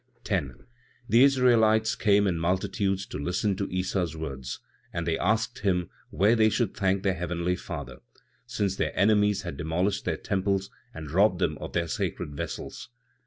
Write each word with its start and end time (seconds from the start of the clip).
10. 0.23 0.65
The 1.09 1.23
Israelites 1.23 1.93
came 1.93 2.25
in 2.25 2.39
multitudes 2.39 3.05
to 3.05 3.19
listen 3.19 3.55
to 3.57 3.69
Issa's 3.71 4.17
words; 4.17 4.59
and 4.91 5.05
they 5.05 5.15
asked 5.15 5.59
him 5.59 5.91
where 6.09 6.35
they 6.35 6.49
should 6.49 6.75
thank 6.75 7.03
their 7.03 7.13
Heavenly 7.13 7.55
Father, 7.55 7.99
since 8.47 8.75
their 8.75 8.97
enemies 8.97 9.43
had 9.43 9.57
demolished 9.57 10.03
their 10.05 10.17
temples 10.17 10.71
and 10.91 11.11
robbed 11.11 11.37
them 11.37 11.55
of 11.59 11.73
their 11.73 11.87
sacred 11.87 12.33
vessels. 12.35 12.89